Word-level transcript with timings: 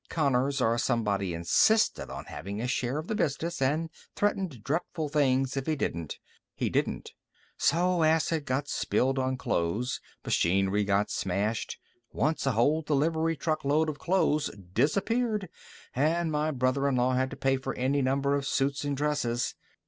Connors 0.09 0.61
or 0.61 0.79
somebody 0.79 1.31
insisted 1.35 2.09
on 2.09 2.25
having 2.25 2.59
a 2.59 2.65
share 2.67 2.97
of 2.97 3.05
the 3.05 3.13
business 3.13 3.61
and 3.61 3.87
threatened 4.15 4.63
dreadful 4.63 5.09
things 5.09 5.55
if 5.55 5.67
he 5.67 5.75
didn't. 5.75 6.17
He 6.55 6.71
didn't. 6.71 7.11
So 7.55 8.01
acid 8.01 8.45
got 8.47 8.67
spilled 8.67 9.19
on 9.19 9.37
clothes. 9.37 10.01
Machinery 10.25 10.83
got 10.85 11.11
smashed. 11.11 11.77
Once 12.11 12.47
a 12.47 12.53
whole 12.53 12.81
delivery 12.81 13.35
truck 13.35 13.63
load 13.63 13.89
of 13.89 13.99
clothes 13.99 14.49
disappeared 14.73 15.49
and 15.95 16.31
my 16.31 16.49
brother 16.49 16.87
in 16.87 16.95
law 16.95 17.13
had 17.13 17.29
to 17.29 17.35
pay 17.37 17.57
for 17.57 17.75
any 17.75 18.01
number 18.01 18.33
of 18.35 18.47
suits 18.47 18.83
and 18.83 18.97
dresses. 18.97 19.53